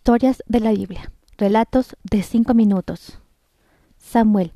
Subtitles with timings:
[0.00, 1.12] Historias de la Biblia.
[1.36, 3.18] Relatos de cinco minutos.
[3.98, 4.54] Samuel.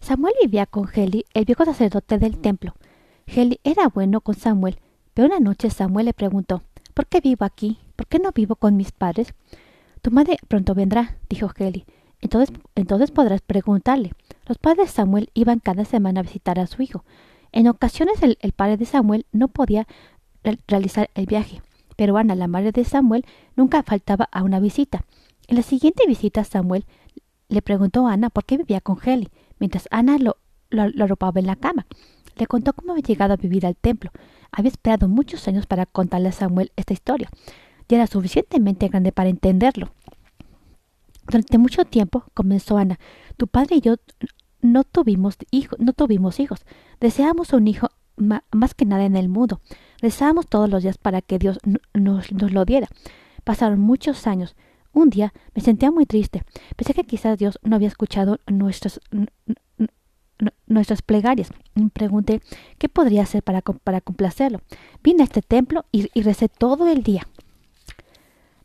[0.00, 2.74] Samuel vivía con Heli, el viejo sacerdote del templo.
[3.24, 4.80] Heli era bueno con Samuel,
[5.14, 7.78] pero una noche Samuel le preguntó ¿Por qué vivo aquí?
[7.94, 9.32] ¿Por qué no vivo con mis padres?
[10.02, 11.84] Tu madre pronto vendrá, dijo Heli.
[12.20, 14.10] Entonces, entonces podrás preguntarle.
[14.44, 17.04] Los padres de Samuel iban cada semana a visitar a su hijo.
[17.52, 19.86] En ocasiones el, el padre de Samuel no podía
[20.66, 21.62] realizar el viaje,
[21.96, 23.24] pero Ana, la madre de Samuel,
[23.56, 25.04] nunca faltaba a una visita.
[25.46, 26.86] En la siguiente visita Samuel
[27.48, 30.38] le preguntó a Ana por qué vivía con Heli, mientras Ana lo,
[30.70, 31.86] lo, arropaba en la cama.
[32.36, 34.10] Le contó cómo había llegado a vivir al templo.
[34.50, 37.28] Había esperado muchos años para contarle a Samuel esta historia,
[37.88, 39.90] y era suficientemente grande para entenderlo.
[41.26, 42.98] Durante mucho tiempo, comenzó Ana,
[43.36, 43.96] tu padre y yo
[44.60, 46.64] no tuvimos, hijos, no tuvimos hijos.
[47.00, 49.60] Deseábamos un hijo más que nada en el mundo.
[50.00, 51.58] Rezábamos todos los días para que Dios
[51.92, 52.88] nos, lo diera.
[53.44, 54.56] Pasaron muchos años.
[54.92, 56.44] Un día me sentía muy triste.
[56.76, 59.00] Pensé que quizás Dios no había escuchado nuestras,
[60.66, 61.50] nuestras plegarias.
[61.92, 62.40] Pregunté
[62.78, 64.60] qué podría hacer para, para complacerlo.
[65.02, 67.26] Vine a este templo y, y, recé todo el día.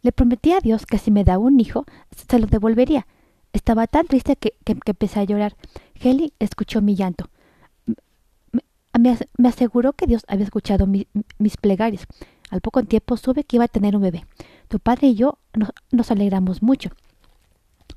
[0.01, 1.85] Le prometí a Dios que si me daba un hijo,
[2.29, 3.07] se lo devolvería.
[3.51, 5.55] Estaba tan triste que, que, que empecé a llorar.
[5.95, 7.29] Heli escuchó mi llanto.
[8.99, 12.05] Me, aseguró que Dios había escuchado mi, mis plegarias.
[12.49, 14.25] Al poco tiempo supe que iba a tener un bebé.
[14.67, 15.37] Tu padre y yo
[15.91, 16.89] nos, alegramos mucho.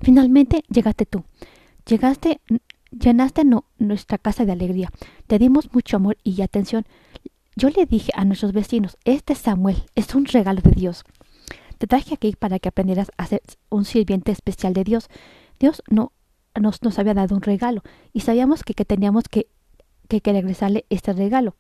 [0.01, 1.25] Finalmente llegaste tú.
[1.87, 2.41] Llegaste,
[2.91, 3.43] llenaste
[3.79, 4.91] nuestra casa de alegría.
[5.27, 6.85] Te dimos mucho amor y atención.
[7.57, 11.05] Yo le dije a nuestros vecinos, este Samuel es un regalo de Dios.
[11.79, 15.09] Te traje aquí para que aprendieras a ser un sirviente especial de Dios.
[15.59, 16.13] Dios no
[16.61, 19.49] nos, había dado un regalo y sabíamos que teníamos que,
[20.09, 21.55] que, que regresarle este regalo.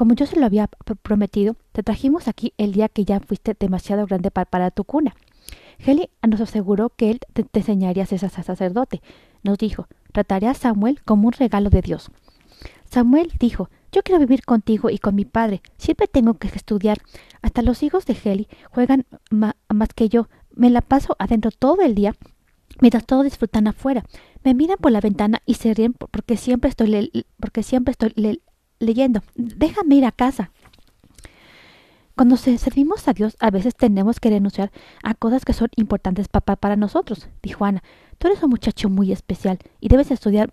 [0.00, 0.66] Como yo se lo había
[1.02, 5.14] prometido, te trajimos aquí el día que ya fuiste demasiado grande para, tu cuna.
[5.78, 9.02] Heli nos aseguró que él te, enseñaría a ser sacerdote.
[9.42, 12.10] Nos dijo, trataré a Samuel como un regalo de Dios.
[12.88, 15.60] Samuel dijo, yo quiero vivir contigo y con mi padre.
[15.76, 16.96] Siempre tengo que estudiar.
[17.42, 20.28] Hasta los hijos de Heli juegan más que yo.
[20.54, 22.14] Me la paso adentro todo el día,
[22.80, 24.06] mientras todos disfrutan afuera.
[24.42, 28.12] Me miran por la ventana y se ríen porque siempre estoy, le porque siempre estoy
[28.16, 28.40] le
[28.78, 29.22] leyendo.
[29.34, 30.50] Déjame ir a casa.
[32.16, 34.70] Cuando servimos a Dios, a veces tenemos que renunciar
[35.02, 37.82] a cosas que son importantes papá para nosotros, dijo Ana.
[38.18, 40.50] Tú eres un muchacho muy especial y debes estudiar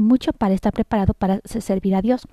[0.00, 2.26] mucho para estar preparado para servir a Dios.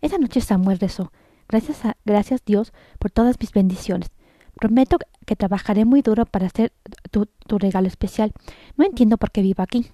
[0.00, 1.10] Esa noche Samuel rezó.
[1.48, 4.10] Gracias, a, gracias Dios por todas mis bendiciones.
[4.56, 6.72] Prometo que trabajaré muy duro para hacer
[7.10, 7.26] tu,
[7.58, 8.32] regalo especial.
[8.76, 9.86] No entiendo por qué vivo aquí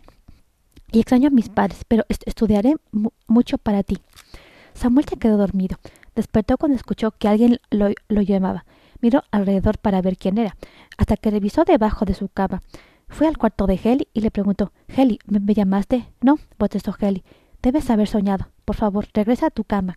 [0.92, 3.98] y extraño a mis padres, pero est estudiaré mu mucho para ti.
[4.74, 5.78] Samuel se quedó dormido.
[6.14, 8.64] Despertó cuando escuchó que alguien lo, llamaba.
[9.00, 10.56] Miró alrededor para ver quién era,
[10.98, 12.62] hasta que revisó debajo de su cama.
[13.08, 16.08] Fue al cuarto de Heli y le preguntó Heli, ¿me, llamaste?
[16.20, 17.24] No, protestó Heli.
[17.62, 18.48] Debes haber soñado.
[18.64, 19.96] Por favor, regresa a tu cama.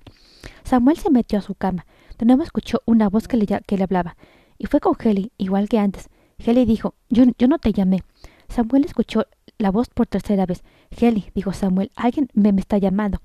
[0.64, 1.86] Samuel se metió a su cama.
[2.18, 4.16] De nuevo escuchó una voz que que le hablaba.
[4.64, 6.08] Y fue con Heli, igual que antes.
[6.38, 8.02] Heli dijo, yo, yo no te llamé.
[8.48, 9.26] Samuel escuchó
[9.58, 10.64] la voz por tercera vez.
[10.90, 13.22] Heli, dijo Samuel, alguien me, me, está llamando.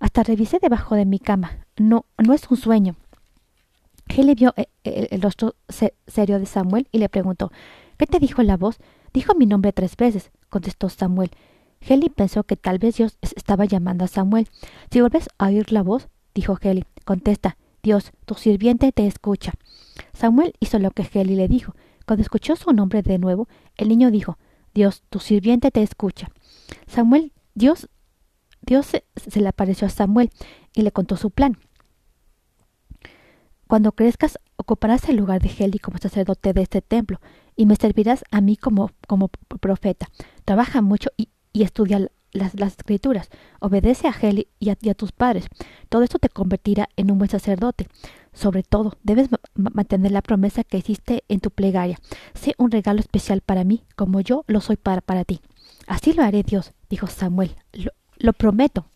[0.00, 1.64] Hasta revisé debajo de mi cama.
[1.76, 2.96] No, no es un sueño.
[4.08, 7.52] Heli vio el, el, el rostro se, serio de Samuel y le preguntó,
[7.96, 8.78] ¿qué te dijo la voz?
[9.14, 11.30] Dijo mi nombre tres veces, contestó Samuel.
[11.80, 14.48] Heli pensó que tal vez Dios estaba llamando a Samuel.
[14.90, 19.52] Si vuelves a oír la voz, dijo Heli, contesta, Dios, tu sirviente te escucha.
[20.12, 21.74] Samuel hizo lo que Heli le dijo.
[22.06, 24.38] Cuando escuchó su nombre de nuevo, el niño dijo,
[24.74, 26.28] Dios, tu sirviente te escucha.
[26.86, 27.88] Samuel, Dios,
[28.60, 29.04] Dios se,
[29.40, 30.30] le apareció a Samuel
[30.74, 31.58] y le contó su plan.
[33.66, 37.20] Cuando crezcas, ocuparás el lugar de Heli como sacerdote de este templo
[37.56, 40.10] y me servirás a mí como, como profeta.
[40.44, 43.30] Trabaja mucho y, y estudia las, las, escrituras.
[43.60, 45.46] Obedece a a, y a, tus padres.
[45.88, 47.86] Todo esto te convertirá en un buen sacerdote.
[48.32, 51.98] Sobre todo, debes mantener la promesa que hiciste en tu plegaria.
[52.34, 55.40] Sé un regalo especial para mí, como yo lo soy para, para ti.
[55.86, 57.56] Así lo haré, Dios, dijo Samuel.
[57.72, 58.86] Lo, lo prometo.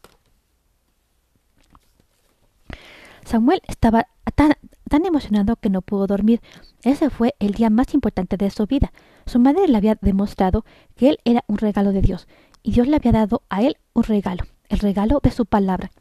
[3.25, 4.53] Samuel estaba tan,
[4.89, 6.41] tan emocionado que no pudo dormir.
[6.83, 8.93] Ese fue el día más importante de su vida.
[9.27, 10.65] Su madre le había demostrado
[10.95, 12.29] que él era un regalo de Dios,
[12.65, 15.93] y Dios le había dado a él un regalo, el regalo de su palabra.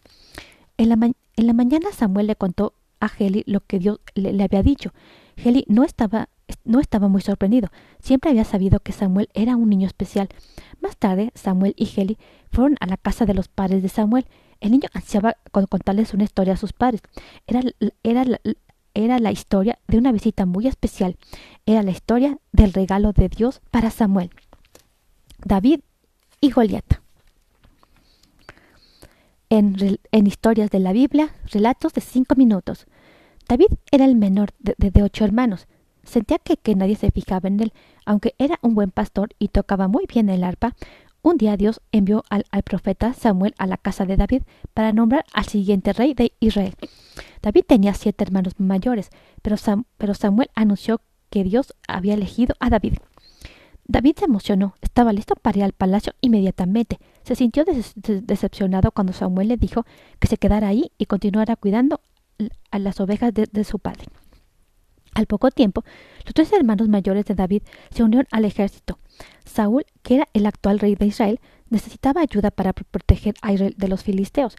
[0.77, 4.93] En la, mañana Samuel le contó a Heli lo que Dios le, había dicho.
[5.35, 6.29] Heli no estaba,
[6.63, 7.69] no estaba muy sorprendido.
[7.99, 10.29] Siempre había sabido que Samuel era un niño especial.
[10.81, 12.17] Más tarde, Samuel y Heli
[12.49, 14.25] fueron a la casa de los padres de Samuel.
[14.61, 17.01] El niño ansiaba contarles una historia a sus padres.
[17.45, 17.61] Era,
[18.03, 18.23] era
[18.93, 21.17] era la historia de una visita muy especial.
[21.65, 24.29] Era la historia del regalo de Dios para Samuel.
[25.43, 25.81] David
[26.43, 26.99] y Goliat.
[29.49, 29.77] En,
[30.27, 32.85] historias de la Biblia, relatos de cinco minutos.
[33.47, 35.67] David era el menor de, ocho hermanos.
[36.03, 37.73] Sentía que, que, nadie se fijaba en él,
[38.05, 40.75] aunque era un buen pastor y tocaba muy bien el arpa.
[41.21, 44.43] Un día Dios envió al, profeta Samuel a la casa de David
[44.73, 46.75] para nombrar al siguiente rey de Israel.
[47.41, 49.11] David tenía siete hermanos mayores,
[49.41, 49.55] pero,
[49.97, 50.99] pero Samuel anunció
[51.29, 52.95] que Dios había elegido a David.
[53.85, 56.99] David se emocionó, estaba listo para ir al palacio inmediatamente.
[57.23, 59.85] Se sintió decepcionado cuando Samuel le dijo
[60.19, 62.01] que se quedara ahí y continuara cuidando
[62.71, 64.05] a las ovejas de su padre.
[65.13, 65.83] Al poco tiempo,
[66.25, 68.97] los tres hermanos mayores de David se unieron al ejército.
[69.45, 71.39] Saúl, que era el actual rey de Israel,
[71.69, 74.55] necesitaba ayuda para proteger a Israel de los filisteos.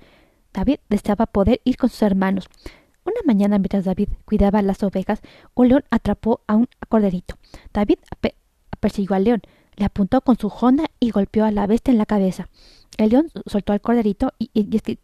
[0.52, 2.48] David deseaba poder ir con sus hermanos.
[3.04, 5.20] Una mañana, mientras David cuidaba las ovejas,
[5.54, 7.36] un león atrapó a un corderito.
[7.72, 7.98] David
[8.84, 9.40] persiguió al león,
[9.76, 12.50] le apuntó con su honda y golpeó a la bestia en la cabeza.
[12.98, 14.50] El león soltó al corderito y,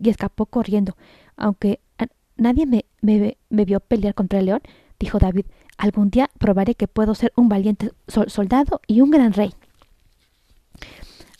[0.06, 0.98] escapó corriendo.
[1.34, 1.80] Aunque
[2.36, 2.84] nadie me,
[3.48, 4.60] vio pelear contra el león,
[4.98, 5.46] dijo David,
[5.78, 7.92] algún día probaré que puedo ser un valiente
[8.26, 9.54] soldado y un gran rey.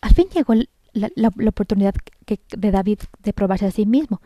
[0.00, 0.54] Al fin llegó
[0.94, 1.94] la, oportunidad
[2.26, 4.22] de David de probarse a sí mismo,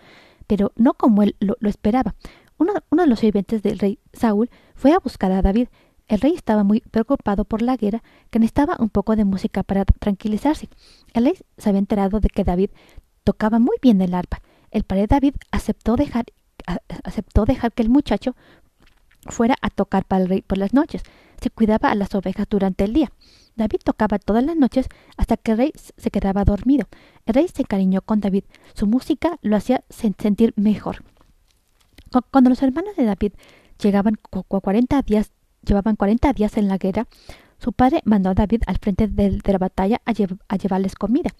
[0.46, 2.14] pero no como él lo, esperaba.
[2.58, 5.66] Uno, de los sirvientes del rey Saúl fue a buscar a David.
[6.06, 9.84] El rey estaba muy preocupado por la guerra, que necesitaba un poco de música para
[9.84, 10.68] tranquilizarse.
[11.14, 12.70] El rey se había enterado de que David
[13.24, 14.42] tocaba muy bien el arpa.
[14.70, 16.26] El padre David aceptó dejar,
[17.04, 18.36] aceptó dejar que el muchacho
[19.26, 21.02] fuera a tocar para el rey por las noches.
[21.40, 23.10] Se cuidaba a las ovejas durante el día.
[23.56, 26.86] David tocaba todas las noches hasta que el rey se quedaba dormido.
[27.24, 28.44] El rey se encariñó con David.
[28.74, 31.04] Su música lo hacía sentir mejor.
[32.30, 33.32] Cuando los hermanos de David
[33.80, 35.32] llegaban 40 días,
[35.64, 37.06] llevaban 40 días en la guerra,
[37.58, 41.30] su padre mandó a David al frente de, la batalla a, llevarles comida.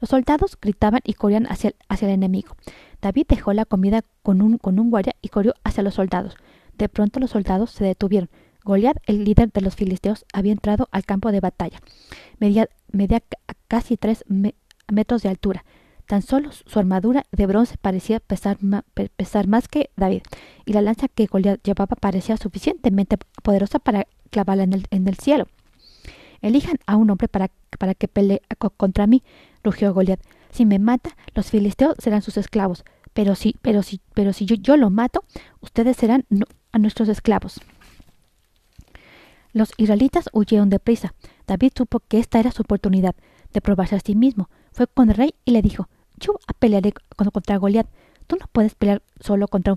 [0.00, 2.56] Los soldados gritaban y corrían hacia, el enemigo.
[3.02, 6.36] David dejó la comida con un, con guardia y corrió hacia los soldados.
[6.78, 8.30] De pronto los soldados se detuvieron.
[8.64, 11.80] Goliat, el líder de los filisteos, había entrado al campo de batalla.
[12.38, 12.66] Medía,
[13.68, 14.24] casi tres
[14.88, 15.64] metros de altura.
[16.06, 18.58] Tan solo su armadura de bronce parecía pesar,
[19.16, 20.22] pesar, más que David,
[20.66, 25.16] y la lanza que Goliat llevaba parecía suficientemente poderosa para clavarla en el, en el
[25.16, 25.46] cielo.
[26.42, 28.42] Elijan a un hombre para, para que pelee
[28.76, 29.22] contra mí,
[29.62, 30.20] rugió Goliat.
[30.50, 32.84] Si me mata, los filisteos serán sus esclavos.
[33.14, 35.24] Pero si, pero si, pero si yo, yo lo mato,
[35.60, 36.26] ustedes serán
[36.72, 37.60] a nuestros esclavos.
[39.52, 41.14] Los israelitas huyeron deprisa.
[41.46, 43.14] David supo que esta era su oportunidad
[43.52, 44.50] de probarse a sí mismo.
[44.74, 45.88] Fue con el rey y le dijo,
[46.18, 46.92] yo pelearé
[47.32, 47.86] contra Goliat.
[48.26, 49.76] Tú no puedes pelear solo contra,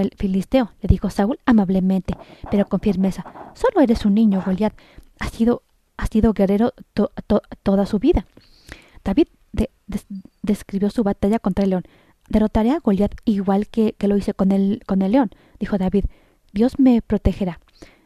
[0.00, 2.16] el filisteo, le dijo Saúl amablemente,
[2.50, 3.24] pero con firmeza.
[3.54, 4.74] Solo eres un niño, Goliat.
[5.18, 5.62] Has sido,
[6.10, 6.74] sido guerrero
[7.62, 8.26] toda su vida.
[9.02, 9.28] David
[10.42, 11.84] describió su batalla contra el león.
[12.28, 16.04] Derrotaré a Goliat igual que, que, lo hice con el, con el león, dijo David.
[16.52, 17.60] Dios me protegerá.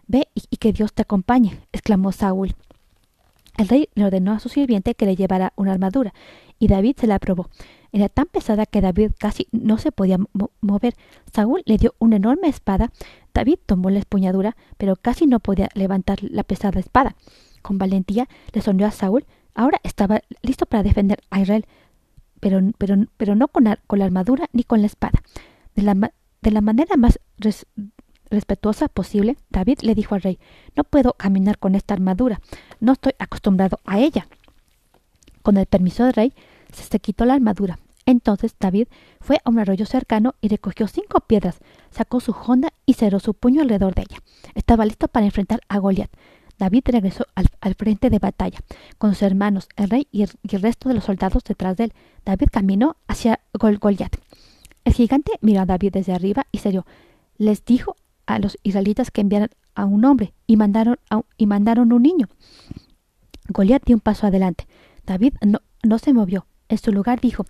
[0.07, 2.55] Ve y, que Dios te acompañe, exclamó Saúl.
[3.59, 6.15] El rey le ordenó a su sirviente que le llevara una armadura,
[6.61, 7.51] y David se la aprobó.
[7.91, 10.19] Era tan pesada que David casi no se podía
[10.61, 10.95] mover.
[11.33, 12.93] Saúl le dio una enorme espada.
[13.35, 17.17] David tomó la espuñadura, pero casi no podía levantar la pesada espada.
[17.61, 19.27] Con valentía le sonrió a Saúl.
[19.55, 21.67] Ahora estaba listo para defender a Israel,
[22.39, 25.21] pero, pero, pero no con la, con la, armadura ni con la espada.
[25.75, 27.19] De la, de la manera más
[28.31, 30.39] respetuosa posible, David le dijo al rey,
[30.77, 32.41] no puedo caminar con esta armadura,
[32.81, 34.29] no estoy acostumbrado a ella.
[35.43, 36.33] Con el permiso del rey,
[36.73, 37.79] se, quitó la armadura.
[38.07, 38.89] Entonces David
[39.21, 41.59] fue a un arroyo cercano y recogió cinco piedras,
[41.91, 44.19] sacó su honda y cerró su puño alrededor de ella.
[44.55, 46.11] Estaba listo para enfrentar a Goliat.
[46.59, 48.59] David regresó al, frente de batalla,
[48.99, 50.31] con sus hermanos, el rey y el,
[50.63, 51.93] resto de los soldados detrás de él.
[52.25, 54.17] David caminó hacia Goliat.
[54.85, 56.87] El gigante miró a David desde arriba y se dio.
[57.37, 57.95] Les dijo
[58.29, 60.99] a los israelitas que enviaran a un hombre y mandaron,
[61.39, 62.29] y mandaron un niño.
[63.49, 64.67] Goliat dio un paso adelante.
[65.07, 66.47] David no, no se movió.
[66.69, 67.47] En su lugar dijo,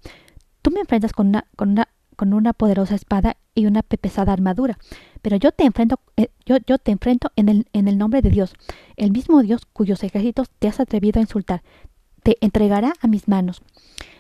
[0.63, 4.79] tú me enfrentas con una, con una, con una poderosa espada y una pesada armadura,
[5.21, 8.31] pero yo te enfrento, eh, yo, yo te enfrento en el, en el nombre de
[8.31, 8.55] Dios,
[8.97, 11.65] el mismo Dios cuyos ejércitos te has atrevido a insultar.
[12.23, 13.63] Te entregará a mis manos.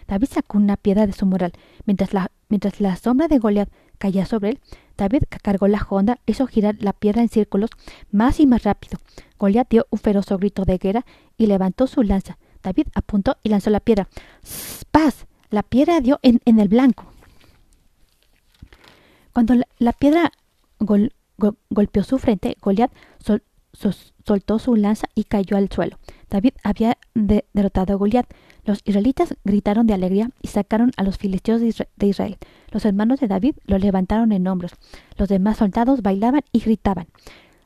[0.08, 1.52] David sacó una piedra de su moral.
[1.84, 4.60] Mientras la, mientras la sombra de Goliat caía sobre él,
[4.96, 7.70] David cargó la honda, hizo girar la piedra en círculos
[8.10, 8.98] más y más rápido.
[9.38, 12.36] Goliat dio un feroz grito de guerra y levantó su lanza.
[12.62, 14.08] David apuntó y lanzó la piedra.
[14.90, 15.26] ¡Paz!
[15.50, 17.04] La piedra dio en, el blanco.
[19.32, 20.32] Cuando la, piedra
[20.78, 22.90] golpeó su frente, Goliat
[23.72, 25.98] soltó su lanza y cayó al suelo.
[26.28, 28.26] David había derrotado a Goliat.
[28.64, 32.36] Los israelitas gritaron de alegría y sacaron a los filisteos de Israel.
[32.70, 34.72] Los hermanos de David lo levantaron en hombros.
[35.16, 37.06] Los demás soldados bailaban y gritaban.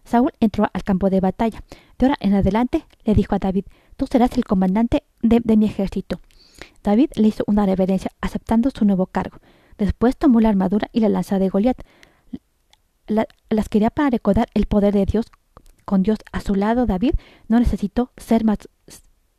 [0.05, 1.63] Saúl entró al campo de batalla.
[1.99, 3.65] De ahora en adelante le dijo a David,
[3.97, 6.21] tú serás el comandante de, mi ejército.
[6.83, 9.39] David le hizo una reverencia aceptando su nuevo cargo.
[9.79, 11.81] Después tomó la armadura y la lanza de Goliat.
[13.07, 15.27] las quería para recordar el poder de Dios.
[15.85, 17.15] Con Dios a su lado, David
[17.49, 18.59] no necesitó ser más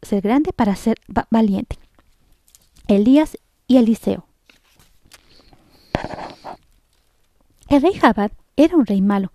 [0.02, 0.98] ser grande para ser
[1.30, 1.78] valiente.
[2.88, 4.28] Elías y Eliseo.
[7.74, 9.34] El rey Jabad era un rey malo,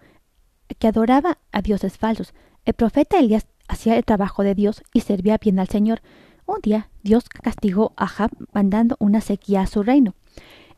[0.79, 2.35] que adoraba a dioses falsos.
[2.65, 6.03] El profeta Elías hacía el trabajo de Dios y servía bien al Señor.
[6.47, 10.15] Un día Dios castigó a Jab mandando una sequía a su reino.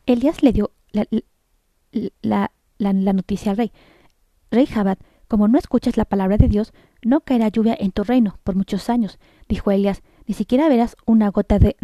[0.07, 0.71] Elías le dio
[2.23, 2.49] la,
[2.79, 3.71] noticia al rey.
[4.49, 8.39] Rey Jabad, como no escuchas la palabra de Dios, no caerá lluvia en tu reino
[8.43, 11.75] por muchos años, dijo Elías, ni siquiera verás una gota de,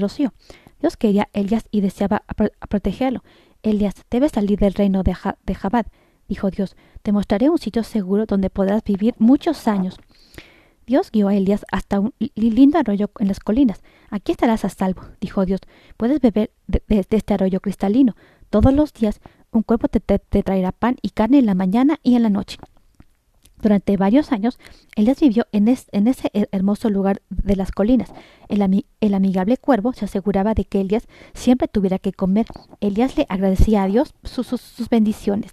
[0.00, 0.32] rocío.
[0.80, 2.24] Dios quería a Elías y deseaba
[2.70, 3.22] protegerlo.
[3.66, 5.86] Elías, debes salir del reino de, de Jabad,
[6.28, 6.76] dijo Dios.
[7.02, 9.98] Te mostraré un sitio seguro donde podrás vivir muchos años.
[10.86, 13.82] Dios guió a Elías hasta un lindo arroyo en las colinas.
[14.08, 15.60] Aquí estarás a salvo, dijo Dios.
[15.96, 18.14] Puedes beber de, este arroyo cristalino.
[18.50, 19.20] Todos los días
[19.50, 22.58] un cuerpo te, traerá pan y carne en la mañana y en la noche.
[23.60, 24.58] Durante varios años,
[24.96, 28.12] Elías vivió en, ese hermoso lugar de las colinas.
[28.48, 28.62] El,
[29.14, 32.46] amigable cuervo se aseguraba de que Elías siempre tuviera que comer.
[32.80, 35.52] Elías le agradecía a Dios sus bendiciones.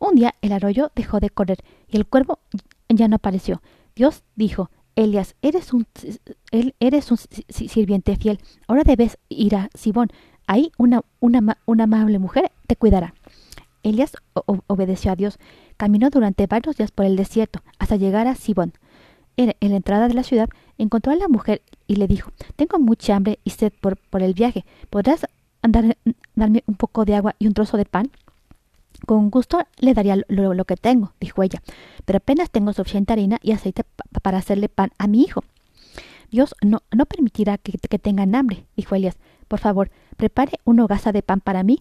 [0.00, 2.40] Un día el arroyo dejó de correr y el cuervo
[2.88, 3.62] ya no apareció.
[3.94, 5.86] Dios dijo, Elias, eres un,
[6.50, 7.18] eres un
[7.48, 8.40] sirviente fiel.
[8.66, 10.08] Ahora debes ir a Sibón.
[10.46, 13.14] Ahí una, una, una amable mujer te cuidará.
[13.82, 14.12] Elias
[14.66, 15.38] obedeció a Dios.
[15.76, 18.72] Caminó durante varios días por el desierto hasta llegar a Sibón.
[19.36, 23.16] En, la entrada de la ciudad encontró a la mujer y le dijo, tengo mucha
[23.16, 24.64] hambre y sed por, el viaje.
[24.90, 25.26] ¿Podrás
[25.62, 25.96] andar,
[26.34, 28.10] darme un poco de agua y un trozo de pan?
[29.06, 31.62] Con gusto le daría lo, que tengo, dijo ella,
[32.04, 33.84] pero apenas tengo suficiente harina y aceite
[34.22, 35.42] para hacerle pan a mi hijo.
[36.30, 39.16] Dios no, permitirá que, tengan hambre, dijo Elías.
[39.48, 41.80] Por favor, prepare una hogaza de pan para mí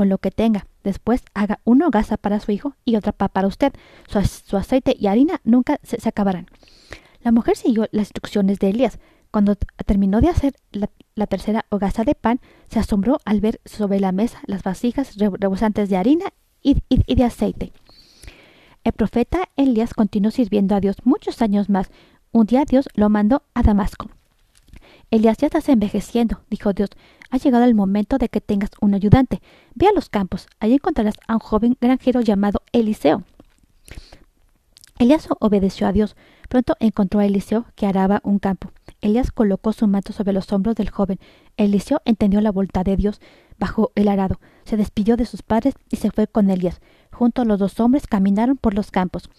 [0.00, 0.66] con lo que tenga.
[0.82, 3.74] Después haga una hogaza para su hijo y otra para usted.
[4.08, 6.46] Su, aceite y harina nunca se, acabarán.
[7.22, 8.98] La mujer siguió las instrucciones de Elías.
[9.30, 14.10] Cuando terminó de hacer la, tercera hogaza de pan, se asombró al ver sobre la
[14.10, 16.80] mesa las vasijas rebosantes de harina y,
[17.14, 17.74] de aceite.
[18.84, 21.90] El profeta Elías continuó sirviendo a Dios muchos años más.
[22.32, 24.08] Un día Dios lo mandó a Damasco.
[25.10, 26.90] Elías ya estás envejeciendo, dijo Dios.
[27.30, 29.40] Ha llegado el momento de que tengas un ayudante.
[29.74, 30.46] Ve a los campos.
[30.60, 33.24] Allí encontrarás a un joven granjero llamado Eliseo.
[35.00, 36.14] Elías obedeció a Dios.
[36.48, 38.70] Pronto encontró a Eliseo que araba un campo.
[39.00, 41.18] Elías colocó su manto sobre los hombros del joven.
[41.56, 43.20] Eliseo entendió la voluntad de Dios
[43.58, 44.40] bajo el arado.
[44.64, 46.80] Se despidió de sus padres y se fue con Elías.
[47.12, 49.30] Junto a los dos hombres caminaron por los campos.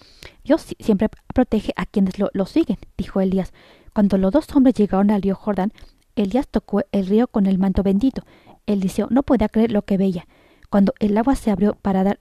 [0.44, 3.54] Dios siempre protege a quienes lo, siguen, dijo Elías.
[3.94, 5.74] Cuando los dos hombres llegaron al río Jordán,
[6.16, 8.24] Elías tocó el río con el manto bendito.
[8.66, 10.28] Eliseo no podía creer lo que veía.
[10.70, 12.18] Cuando el agua se abrió para,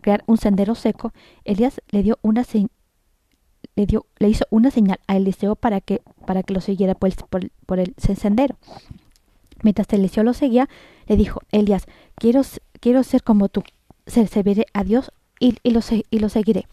[0.00, 1.12] crear un sendero seco,
[1.44, 2.44] Elías le dio una
[3.74, 7.10] le, dio, le hizo una señal a Eliseo para que, para que lo siguiera por
[7.66, 8.56] por el sendero.
[9.62, 10.68] Mientras Eliseo lo seguía,
[11.06, 12.42] le dijo, Elías, quiero,
[12.80, 13.62] quiero ser como tú,
[14.06, 15.80] serviré a Dios y, y, lo,
[16.10, 16.66] y lo seguiré.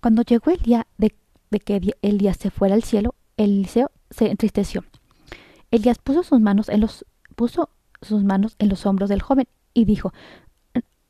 [0.00, 1.14] Cuando llegó el día de,
[1.58, 4.84] que Elías se fuera al cielo, Eliseo se entristeció.
[5.70, 7.04] Elías puso sus manos en los,
[7.34, 7.70] puso
[8.02, 10.12] sus manos en los hombros del joven y dijo,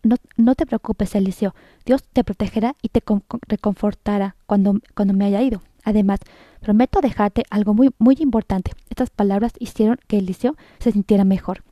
[0.02, 1.54] no, no, te preocupes, Eliseo.
[1.85, 3.02] Dios te protegerá y te
[3.47, 5.61] reconfortará cuando, cuando me haya ido.
[5.85, 6.20] Además,
[6.61, 8.73] prometo dejarte algo muy, muy importante.
[8.88, 11.62] Estas palabras hicieron que Eliseo se sintiera mejor.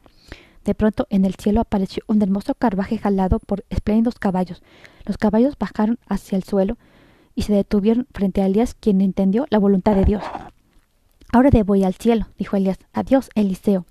[0.65, 4.63] De pronto en el cielo apareció un hermoso carruaje jalado por espléndidos caballos.
[5.07, 6.77] Los caballos bajaron hacia el suelo
[7.39, 10.25] y se detuvieron frente a Elías, quien entendió la voluntad de Dios.
[11.33, 12.81] Ahora debo ir al cielo, dijo Elías.
[12.93, 13.87] Adiós, Eliseo.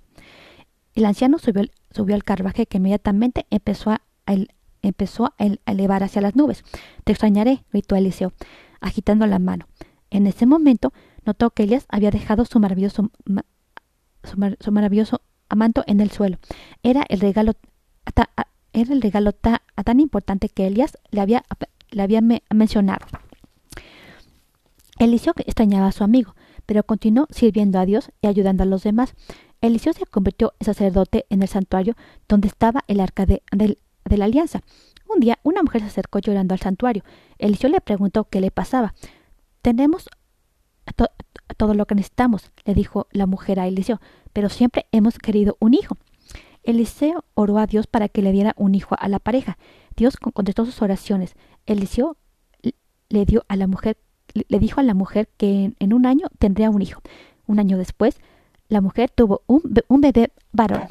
[0.95, 1.63] El anciano subió,
[2.13, 4.01] al carruaje que inmediatamente empezó a,
[5.65, 6.65] elevar hacia las nubes.
[7.05, 8.33] Te extrañaré, gritó Eliseo,
[8.81, 9.65] agitando la mano.
[10.09, 10.91] En ese momento
[11.25, 13.11] notó que Elías había dejado su maravilloso,
[14.25, 15.21] su, maravilloso
[15.87, 16.37] en el suelo.
[16.83, 17.53] Era el regalo,
[19.85, 22.21] tan importante que Elías le había
[22.53, 23.05] mencionado.
[24.99, 26.35] Eliseo extrañaba a su amigo,
[26.65, 29.13] pero continuó sirviendo a Dios y ayudando a los demás.
[29.61, 31.95] Eliseo se convirtió en sacerdote en el santuario
[32.27, 34.61] donde estaba el arca de, la alianza.
[35.07, 37.03] Un día una mujer se acercó llorando al santuario.
[37.37, 38.93] Eliseo le preguntó qué le pasaba.
[39.61, 40.09] Tenemos
[41.57, 43.99] todo lo que necesitamos, le dijo la mujer a Eliseo,
[44.33, 45.97] pero siempre hemos querido un hijo.
[46.63, 49.57] Eliseo oró a Dios para que le diera un hijo a la pareja.
[49.95, 51.35] Dios contestó sus oraciones.
[51.65, 52.17] Eliseo
[53.09, 53.97] le dio a la mujer,
[54.47, 57.01] le dijo a la mujer que en, un año tendría un hijo.
[57.45, 58.19] Un año después,
[58.69, 60.81] la mujer tuvo un, un bebé varón.